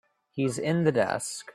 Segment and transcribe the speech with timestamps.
[0.31, 1.45] He's in the desk.